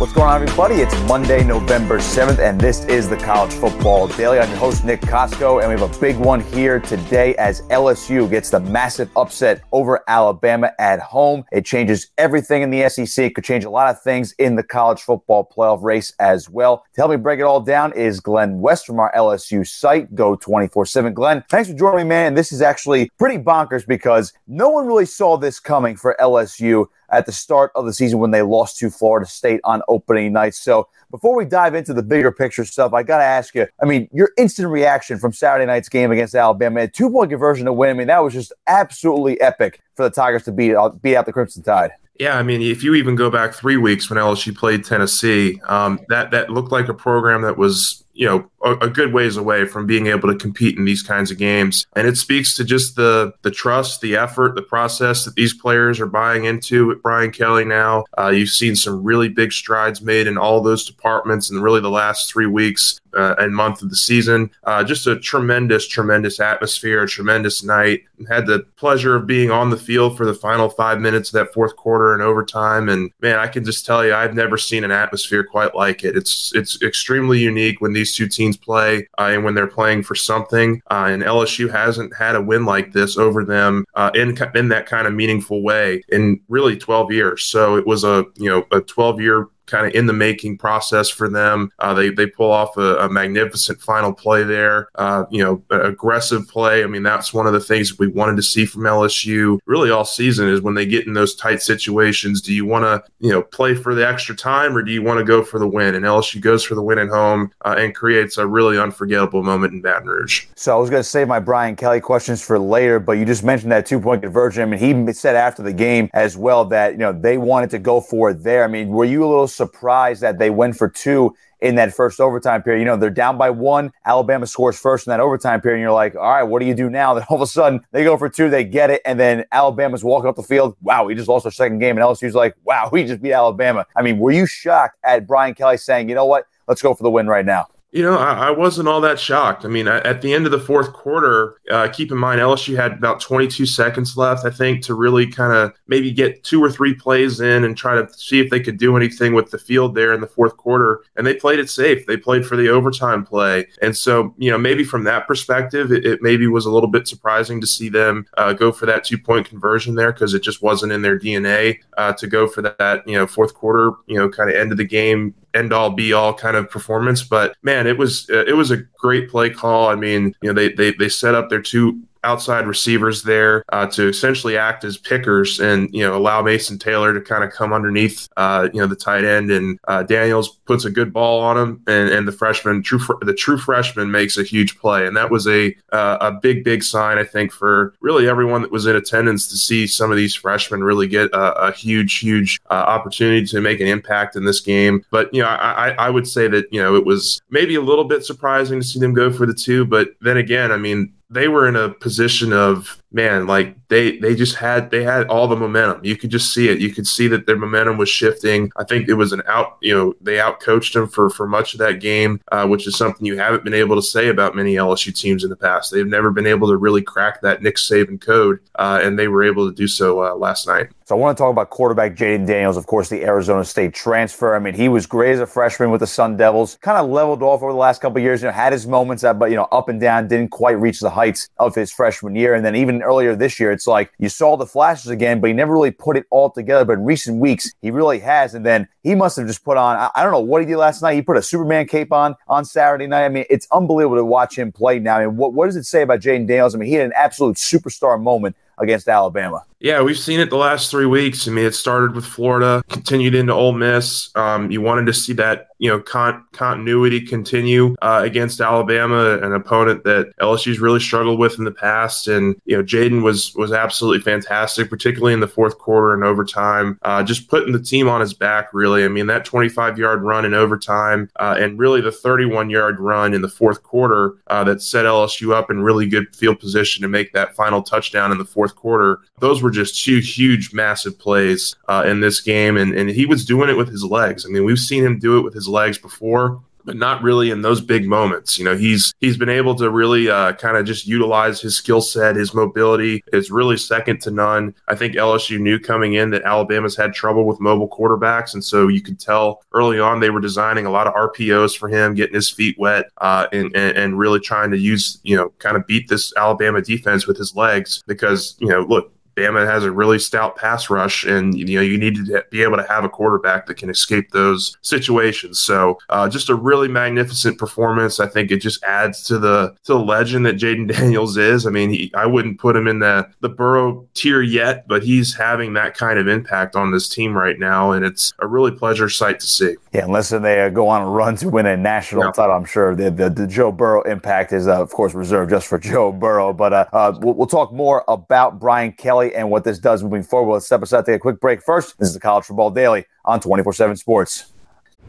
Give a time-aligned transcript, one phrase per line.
[0.00, 0.76] What's going on, everybody?
[0.76, 4.38] It's Monday, November 7th, and this is the College Football Daily.
[4.38, 8.30] I'm your host, Nick Kosko, and we have a big one here today as LSU
[8.30, 11.44] gets the massive upset over Alabama at home.
[11.52, 13.26] It changes everything in the SEC.
[13.26, 16.78] It could change a lot of things in the college football playoff race as well.
[16.94, 20.36] To help me break it all down is Glen West from our LSU site, Geaux
[20.36, 21.12] 24 7.
[21.12, 22.32] Glen, thanks for joining me, man.
[22.32, 27.26] This is actually pretty bonkers because no one really saw this coming for LSU at
[27.26, 30.54] the start of the season when they lost to Florida State on opening night.
[30.54, 33.86] So before we dive into the bigger picture stuff, I got to ask you, I
[33.86, 37.72] mean, your instant reaction from Saturday night's game against Alabama, a two point conversion to
[37.72, 37.90] win.
[37.90, 41.26] I mean, that was just absolutely epic for the Tigers to beat, uh, beat out
[41.26, 41.90] the Crimson Tide.
[42.20, 45.98] Yeah, I mean, if you even go back three weeks when LSU played Tennessee, um,
[46.10, 49.64] that that looked like a program that was you know a, a, good ways away
[49.64, 51.86] from being able to compete in these kinds of games.
[51.96, 55.98] And it speaks to just the the trust the effort the process that these players
[55.98, 58.04] are buying into with brian kelly now.
[58.18, 61.88] Uh, you've seen some really big strides made in all those departments in really the
[61.88, 67.02] last three weeks uh, and month of the season uh, just a tremendous tremendous atmosphere
[67.02, 71.00] a tremendous night had the pleasure of being on the field for the final five
[71.00, 74.34] minutes of that fourth quarter and overtime and man i can just tell you i've
[74.34, 78.56] never seen an atmosphere quite like it it's it's extremely unique when these two teams
[78.56, 80.80] play uh, and when they're playing for something.
[80.90, 84.86] Uh, and LSU hasn't had a win like this over them uh, in in that
[84.86, 87.44] kind of meaningful way in really 12 years.
[87.44, 91.08] So it was a you know a 12 year kind of in the making process
[91.08, 91.70] for them.
[91.78, 94.88] Uh, they they pull off a, a magnificent final play there.
[94.96, 96.84] Uh, you know, aggressive play.
[96.84, 100.04] I mean, that's one of the things we wanted to see from LSU really all
[100.04, 102.40] season is when they get in those tight situations.
[102.40, 105.18] Do you want to you know play for the extra time or do you want
[105.18, 105.94] to go for the win?
[105.94, 109.72] And LSU goes for the win at home uh, and creates a really unforgettable moment
[109.72, 110.46] in Baton Rouge.
[110.56, 113.44] So I was going to save my Brian Kelly questions for later, but you just
[113.44, 114.62] mentioned that two point conversion.
[114.62, 117.78] I mean, he said after the game as well that you know they wanted to
[117.78, 118.64] go for it there.
[118.64, 122.20] I mean, were you a little surprised that they went for two in that first
[122.20, 122.80] overtime period.
[122.80, 123.92] You know, they're down by one.
[124.06, 125.76] Alabama scores first in that overtime period.
[125.76, 127.14] And you're like, all right, what do you do now?
[127.20, 129.02] Then all of a sudden they go for two, they get it.
[129.04, 130.76] And then Alabama's walking up the field.
[130.80, 131.98] Wow, we just lost our second game.
[131.98, 133.84] And LSU's like, wow, we just beat Alabama.
[133.94, 136.46] I mean, were you shocked at Brian Kelly saying, you know what?
[136.66, 137.66] Let's go for the win right now?
[137.92, 139.64] You know, I, I, wasn't all that shocked.
[139.64, 142.92] I mean, at the end of the fourth quarter, uh, keep in mind LSU had
[142.92, 146.94] about 22 seconds left, I think, to really kind of maybe get two or three
[146.94, 150.12] plays in and try to see if they could do anything with the field there
[150.12, 151.02] in the fourth quarter.
[151.16, 152.06] And they played it safe.
[152.06, 153.66] They played for the overtime play.
[153.82, 157.08] And so, you know, maybe from that perspective, it, it maybe was a little bit
[157.08, 160.62] surprising to see them uh, go for that two point conversion there because it just
[160.62, 164.28] wasn't in their DNA uh, to go for that, you know, fourth quarter, you know,
[164.28, 167.22] kind of end of the game end all be all kind of performance.
[167.22, 169.88] But man, it was uh, it was a great play call.
[169.88, 173.86] I mean, you know, they they they set up their two outside receivers there uh,
[173.86, 177.72] to essentially act as pickers and you know allow Mason Taylor to kind of come
[177.72, 179.50] underneath uh, you know the tight end.
[179.50, 183.34] And uh, Daniels puts a good ball on him and, and the freshman true the
[183.34, 185.06] true freshman makes a huge play.
[185.06, 188.72] And that was a uh, a big big sign I think for really everyone that
[188.72, 192.60] was in attendance to see some of these freshmen really get a, a huge huge
[192.70, 195.04] uh, opportunity to make an impact in this game.
[195.10, 198.04] But you know I, I would say that you know it was maybe a little
[198.04, 199.84] bit surprising to see them go for the two.
[199.84, 204.34] But then again I mean they were in a position of man, like they they
[204.34, 206.04] just had they had all the momentum.
[206.04, 206.78] You could just see it.
[206.78, 208.70] You could see that their momentum was shifting.
[208.76, 209.78] I think it was an out.
[209.80, 213.26] You know, they outcoached them for for much of that game, uh, which is something
[213.26, 215.90] you haven't been able to say about many LSU teams in the past.
[215.90, 219.42] They've never been able to really crack that Nick Saban code, uh, and they were
[219.42, 220.88] able to do so uh, last night.
[221.10, 224.54] So I want to talk about quarterback Jayden Daniels, of course, the Arizona State transfer.
[224.54, 226.78] I mean, he was great as a freshman with the Sun Devils.
[226.82, 228.42] Kind of leveled off over the last couple years.
[228.42, 231.10] You know, had his moments, but you know, up and down, didn't quite reach the
[231.10, 232.54] heights of his freshman year.
[232.54, 235.52] And then even earlier this year, it's like you saw the flashes again, but he
[235.52, 236.84] never really put it all together.
[236.84, 238.54] But in recent weeks, he really has.
[238.54, 240.76] And then he must have just put on, I, I don't know what he did
[240.76, 241.14] last night.
[241.14, 243.24] He put a Superman cape on on Saturday night.
[243.24, 245.16] I mean, it's unbelievable to watch him play now.
[245.16, 246.74] I mean, what, what does it say about Jayden Daniels?
[246.74, 249.64] I mean, he had an absolute superstar moment against Alabama.
[249.82, 251.48] Yeah, we've seen it the last three weeks.
[251.48, 254.30] I mean, it started with Florida, continued into Ole Miss.
[254.34, 259.54] Um, you wanted to see that, you know, con- continuity continue uh, against Alabama, an
[259.54, 262.28] opponent that LSU's really struggled with in the past.
[262.28, 266.98] And you know, Jayden was was absolutely fantastic, particularly in the fourth quarter and overtime,
[267.00, 268.74] uh, just putting the team on his back.
[268.74, 273.00] Really, I mean, that 25 yard run in overtime, uh, and really the 31 yard
[273.00, 277.00] run in the fourth quarter uh, that set LSU up in really good field position
[277.00, 279.20] to make that final touchdown in the fourth quarter.
[279.38, 283.26] Those were were just two huge, massive plays uh, in this game, and and he
[283.26, 284.44] was doing it with his legs.
[284.44, 287.62] I mean, we've seen him do it with his legs before but not really in
[287.62, 288.58] those big moments.
[288.58, 292.00] You know, he's he's been able to really uh, kind of just utilize his skill
[292.00, 294.74] set, his mobility is really second to none.
[294.88, 298.88] I think LSU knew coming in that Alabama's had trouble with mobile quarterbacks, and so
[298.88, 302.34] you could tell early on they were designing a lot of RPOs for him, getting
[302.34, 305.86] his feet wet, uh, and, and and really trying to use you know kind of
[305.86, 310.18] beat this Alabama defense with his legs because you know look Bama has a really
[310.18, 313.66] stout pass rush, and you know you need to be able to have a quarterback
[313.66, 315.60] that can escape those situations.
[315.60, 318.20] So, uh, just a really magnificent performance.
[318.20, 321.66] I think it just adds to the to the legend that Jayden Daniels is.
[321.66, 325.34] I mean, he, I wouldn't put him in the the Burrow tier yet, but he's
[325.34, 329.08] having that kind of impact on this team right now, and it's a really pleasure
[329.08, 329.76] sight to see.
[329.92, 332.32] Yeah, unless they uh, go on a run to win a national yeah.
[332.32, 335.66] title, I'm sure the, the, the Joe Burrow impact is, uh, of course, reserved just
[335.66, 336.52] for Joe Burrow.
[336.52, 340.22] But uh, uh, we'll, we'll talk more about Brian Kelly and what this does moving
[340.22, 340.54] forward.
[340.54, 341.98] Let's step aside, take a quick break first.
[341.98, 344.49] This is the College Football Daily on 24 7 Sports.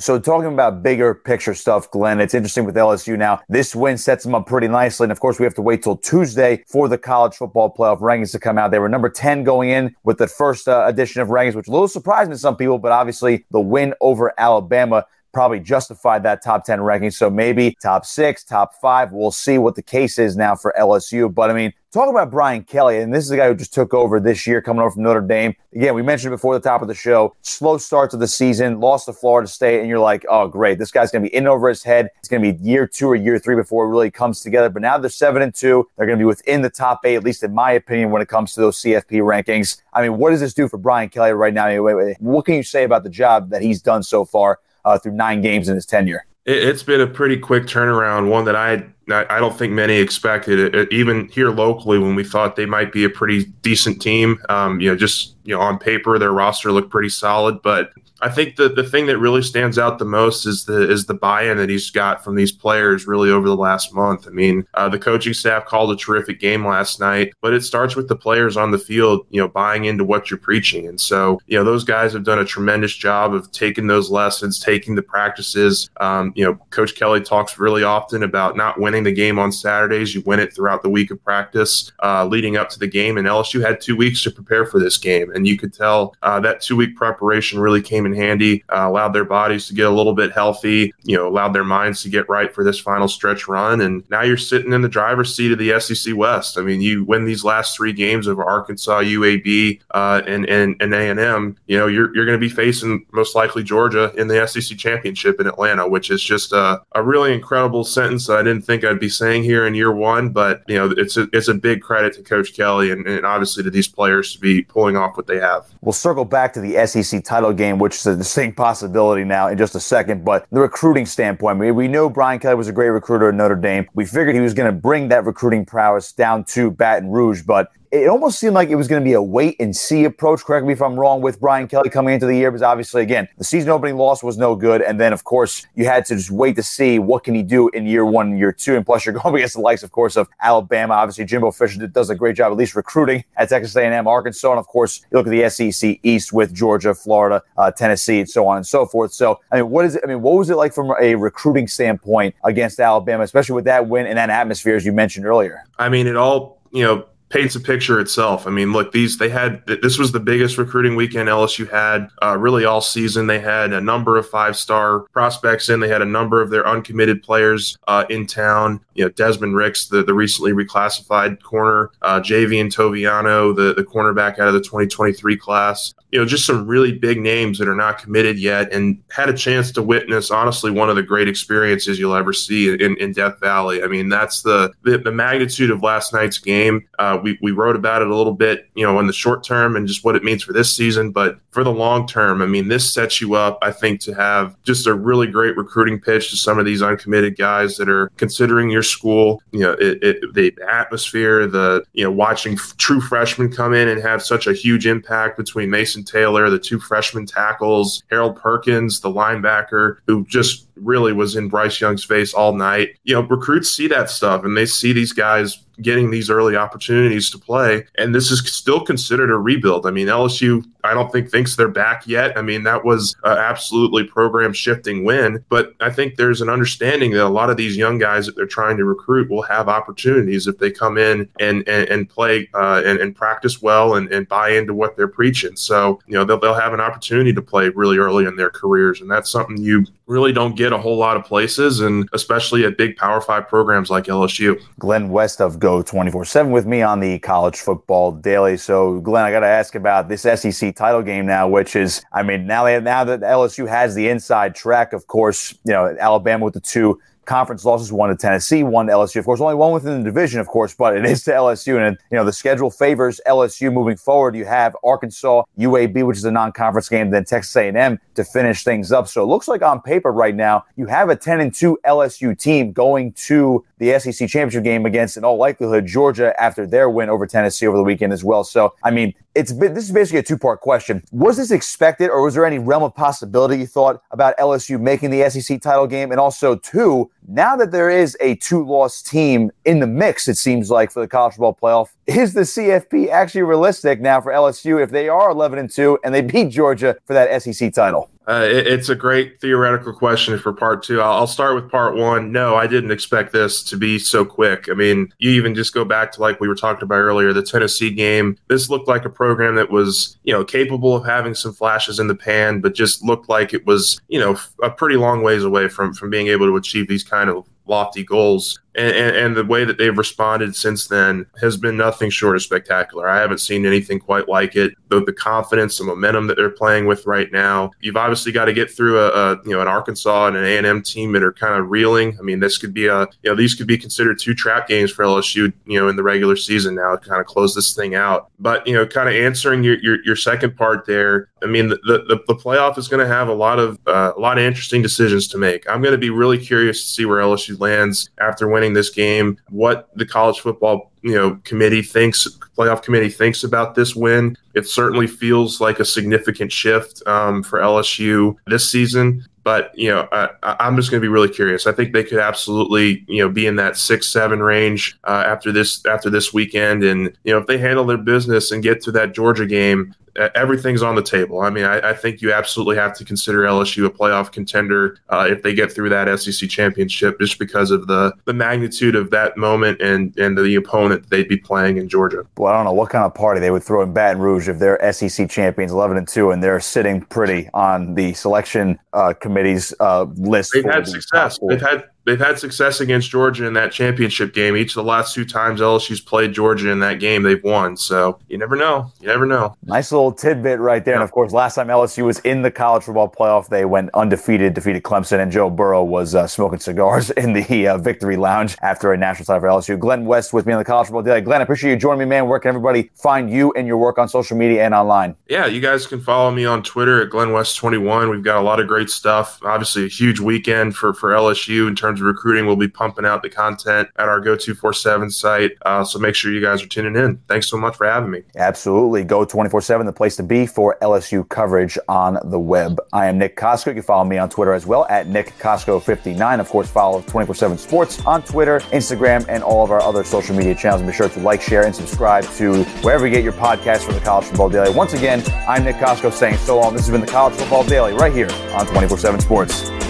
[0.00, 3.42] So, talking about bigger picture stuff, Glen, it's interesting with LSU now.
[3.50, 5.04] This win sets them up pretty nicely.
[5.04, 8.32] And of course, we have to wait till Tuesday for the college football playoff rankings
[8.32, 8.70] to come out.
[8.70, 11.70] They were number 10 going in with the first uh, edition of rankings, which a
[11.70, 16.64] little surprising to some people, but obviously the win over Alabama probably justified that top
[16.64, 17.10] 10 ranking.
[17.10, 19.12] So maybe top six, top five.
[19.12, 21.32] We'll see what the case is now for LSU.
[21.32, 23.92] But I mean, Talk about Brian Kelly, and this is a guy who just took
[23.92, 25.56] over this year, coming over from Notre Dame.
[25.74, 29.06] Again, we mentioned before the top of the show, slow start to the season, lost
[29.06, 31.68] to Florida State, and you're like, oh, great, this guy's going to be in over
[31.68, 32.10] his head.
[32.20, 34.68] It's going to be year two or year three before it really comes together.
[34.68, 35.84] But now they're seven and two.
[35.96, 38.28] They're going to be within the top eight, at least in my opinion, when it
[38.28, 39.82] comes to those CFP rankings.
[39.92, 41.66] I mean, what does this do for Brian Kelly right now?
[41.66, 45.12] Anyway, What can you say about the job that he's done so far uh, through
[45.12, 46.24] nine games in his tenure?
[46.46, 50.92] It's been a pretty quick turnaround, one that I I don't think many expected it.
[50.92, 54.88] Even here locally, when we thought they might be a pretty decent team, um, you
[54.88, 57.90] know, just you know, on paper their roster looked pretty solid, but
[58.22, 61.14] I think the the thing that really stands out the most is the is the
[61.14, 64.26] buy-in that he's got from these players really over the last month.
[64.26, 67.96] I mean, uh, the coaching staff called a terrific game last night, but it starts
[67.96, 70.86] with the players on the field, you know, buying into what you're preaching.
[70.86, 74.58] And so, you know, those guys have done a tremendous job of taking those lessons,
[74.58, 75.88] taking the practices.
[76.00, 80.14] Um, you know, Coach Kelly talks really often about not winning the game on Saturdays;
[80.14, 83.16] you win it throughout the week of practice, uh, leading up to the game.
[83.16, 86.40] And LSU had two weeks to prepare for this game, and you could tell uh,
[86.40, 89.90] that two week preparation really came in handy, uh, allowed their bodies to get a
[89.90, 93.48] little bit healthy, you know, allowed their minds to get right for this final stretch
[93.48, 93.80] run.
[93.80, 96.58] And now you're sitting in the driver's seat of the SEC West.
[96.58, 100.94] I mean, you win these last three games of Arkansas, UAB, uh, and and and
[100.94, 101.56] A and M.
[101.66, 105.40] You know, you're you're going to be facing most likely Georgia in the SEC championship
[105.40, 109.00] in Atlanta, which is just a, a really incredible sentence that I didn't think I'd
[109.00, 110.30] be saying here in year one.
[110.30, 113.62] But you know, it's a it's a big credit to Coach Kelly and, and obviously
[113.62, 115.66] to these players to be pulling off what they have.
[115.80, 119.58] We'll circle back to the SEC title game, which is a distinct possibility now in
[119.58, 120.24] just a second.
[120.24, 123.56] But the recruiting standpoint, we, we know Brian Kelly was a great recruiter at Notre
[123.56, 123.88] Dame.
[123.94, 127.70] We figured he was going to bring that recruiting prowess down to Baton Rouge, but
[127.92, 130.44] it almost seemed like it was going to be a wait and see approach.
[130.44, 133.28] Correct me if I'm wrong with Brian Kelly coming into the year, because obviously, again,
[133.36, 134.80] the season opening loss was no good.
[134.80, 137.68] And then, of course, you had to just wait to see what can he do
[137.70, 138.76] in year one year two.
[138.76, 140.94] And plus, you're going against the likes, of course, of Alabama.
[140.94, 144.50] Obviously, Jimbo Fisher does a great job, at least recruiting at Texas A&M, Arkansas.
[144.50, 148.30] And, of course, you look at the SEC East with Georgia, Florida, uh, Tennessee, and
[148.30, 149.12] so on and so forth.
[149.12, 150.02] So, I mean, what is it?
[150.04, 153.88] I mean, what was it like from a recruiting standpoint against Alabama, especially with that
[153.88, 155.64] win and that atmosphere, as you mentioned earlier?
[155.78, 158.46] I mean, it all, you know, paints a picture itself.
[158.46, 162.36] I mean, look, these they had this was the biggest recruiting weekend LSU had uh,
[162.36, 163.26] really all season.
[163.26, 165.80] They had a number of five star prospects in.
[165.80, 168.80] They had a number of their uncommitted players uh, in town.
[169.00, 174.38] You know, Desmond Ricks, the, the recently reclassified corner, uh, Javien Toviano, the the cornerback
[174.38, 175.94] out of the 2023 class.
[176.12, 179.32] You know, just some really big names that are not committed yet, and had a
[179.32, 183.40] chance to witness honestly one of the great experiences you'll ever see in, in Death
[183.40, 183.82] Valley.
[183.82, 186.86] I mean, that's the the, the magnitude of last night's game.
[186.98, 189.76] Uh, we, we wrote about it a little bit, you know, in the short term
[189.76, 191.10] and just what it means for this season.
[191.10, 194.60] But for the long term, I mean, this sets you up, I think, to have
[194.62, 198.68] just a really great recruiting pitch to some of these uncommitted guys that are considering
[198.68, 199.42] your school.
[199.52, 203.88] You know, it, it, the atmosphere, the, you know, watching f- true freshmen come in
[203.88, 209.00] and have such a huge impact between Mason Taylor, the two freshman tackles, Harold Perkins,
[209.00, 212.96] the linebacker, who just really was in Bryce Young's face all night.
[213.04, 217.30] You know, recruits see that stuff and they see these guys getting these early opportunities
[217.30, 217.86] to play.
[217.96, 219.86] And this is still considered a rebuild.
[219.86, 222.36] I mean, LSU, I don't think thinks they're back yet.
[222.36, 225.44] I mean, that was absolutely program shifting win.
[225.48, 228.46] But I think there's an understanding that a lot of these young guys that they're
[228.46, 232.82] trying to recruit will have opportunities if they come in and and, and play uh,
[232.84, 235.56] and, and, practice well and, and buy into what they're preaching.
[235.56, 239.00] So, you know, they'll, they'll have an opportunity to play really early in their careers.
[239.00, 242.76] And that's something you really don't get a whole lot of places, and especially at
[242.76, 244.60] big Power Five programs like LSU.
[244.78, 248.56] Glen West of Geaux 24 7 with me on the College Football Daily.
[248.56, 252.22] So, Glen, I got to ask about this SEC title game now, which is, I
[252.22, 256.44] mean, now, they, now that LSU has the inside track, of course, you know, Alabama
[256.44, 257.00] with the two
[257.30, 259.16] conference losses, one to Tennessee, one to LSU.
[259.16, 261.78] Of course, only one within the division, of course, but it is to LSU.
[261.78, 264.34] And, you know, the schedule favors LSU moving forward.
[264.34, 268.90] You have Arkansas, UAB, which is a non-conference game, then Texas A&M to finish things
[268.90, 269.06] up.
[269.06, 272.36] So it looks like on paper right now, you have a 10 and 2 LSU
[272.36, 277.08] team going to the SEC championship game against, in all likelihood, Georgia after their win
[277.08, 278.44] over Tennessee over the weekend as well.
[278.44, 281.02] So, I mean, it's been, this is basically a two part question.
[281.12, 285.10] Was this expected, or was there any realm of possibility you thought about LSU making
[285.10, 286.10] the SEC title game?
[286.10, 290.36] And also, two, Now that there is a two loss team in the mix, it
[290.36, 294.82] seems like for the college football playoff, is the CFP actually realistic now for LSU
[294.82, 298.10] if they are 11 and 2 and they beat Georgia for that SEC title?
[298.30, 301.00] Uh, it, it's a great theoretical question for part two.
[301.00, 302.30] I'll, start with part one.
[302.30, 304.68] No, I didn't expect this to be so quick.
[304.70, 307.42] I mean, you even just go back to like we were talking about earlier, the
[307.42, 308.36] Tennessee game.
[308.48, 312.06] This looked like a program that was, you know, capable of having some flashes in
[312.06, 315.66] the pan, but just looked like it was, you know, a pretty long ways away
[315.66, 318.58] from from being able to achieve these kind of lofty goals.
[318.74, 322.42] And, and, and, the way that they've responded since then has been nothing short of
[322.42, 323.08] spectacular.
[323.08, 324.74] I haven't seen anything quite like it.
[324.88, 327.72] The, the confidence, the momentum that they're playing with right now.
[327.80, 330.56] You've obviously got to get through a, a you know an Arkansas and an A
[330.56, 332.16] and M team that are kind of reeling.
[332.18, 334.92] I mean, this could be a you know these could be considered two trap games
[334.92, 335.52] for LSU.
[335.66, 338.30] You know, in the regular season now to kind of close this thing out.
[338.38, 341.28] But you know, kind of answering your your, your second part there.
[341.42, 344.20] I mean, the the, the playoff is going to have a lot of uh, a
[344.20, 345.68] lot of interesting decisions to make.
[345.68, 349.38] I'm going to be really curious to see where LSU lands after winning this game,
[349.48, 354.66] what the college football you know committee thinks playoff committee thinks about this win it
[354.66, 359.24] certainly feels like a significant shift um, for lsu this season.
[359.42, 360.28] But you know I,
[360.60, 361.66] am just going to be really curious.
[361.66, 365.50] I think they could absolutely you know be in that six seven range uh, after
[365.50, 366.84] this after this weekend.
[366.84, 370.82] And you know if they handle their business and get to that georgia game everything's
[370.82, 371.40] on the table.
[371.40, 375.26] I mean, I, I, think you absolutely have to consider LSU a playoff contender uh,
[375.28, 379.36] if they get through that SEC championship, just because of the the magnitude of that
[379.36, 382.24] moment and and the opponent they'd be playing in Georgia.
[382.36, 384.58] Well, I don't know what kind of party they would throw in Baton Rouge if
[384.58, 389.74] they're SEC champions, eleven and two, and they're sitting pretty on the selection uh, committee's
[389.80, 390.52] uh, list.
[390.54, 391.38] They've had success.
[391.48, 394.56] They've had they've had success against Georgia in that championship game.
[394.56, 397.76] Each of the last two times LSU's played Georgia in that game, they've won.
[397.76, 398.92] So you never know.
[399.00, 399.56] You never know.
[399.64, 400.94] Nice little tidbit right there.
[400.94, 401.00] Yeah.
[401.00, 404.54] And of course, last time LSU was in the college football playoff, they went undefeated,
[404.54, 408.92] defeated Clemson, and Joe Burrow was uh, smoking cigars in the uh, victory lounge after
[408.92, 409.78] a national title for LSU.
[409.78, 411.20] Glen West with me on the college football daily.
[411.20, 412.28] Glen, I appreciate you joining me, man.
[412.28, 415.16] Where can everybody find you and your work on social media and online?
[415.28, 418.42] Yeah, you guys can follow me on Twitter at Glen West 21 We've got a
[418.42, 419.40] lot of great stuff.
[419.42, 422.46] Obviously, a huge weekend for for LSU in terms of recruiting.
[422.46, 425.52] We'll be pumping out the content at our Geaux247 site.
[425.62, 427.16] Uh, so make sure you guys are tuning in.
[427.28, 428.22] Thanks so much for having me.
[428.36, 429.04] Absolutely.
[429.04, 432.80] Geaux 24 7, the place to be for LSU coverage on the web.
[432.92, 433.66] I am Nick Kosko.
[433.66, 436.40] You can follow me on Twitter as well at Nick Kosko59.
[436.40, 440.36] Of course, follow 24 7 Sports on Twitter, Instagram, and all of our other social
[440.36, 440.80] media channels.
[440.82, 443.94] And be sure to like, share, and subscribe to wherever you get your podcast from
[443.94, 444.74] the College Football Daily.
[444.74, 446.74] Once again, I'm Nick Kosko saying so long.
[446.74, 449.89] This has been the College Football Daily right here on 24 7 Sports.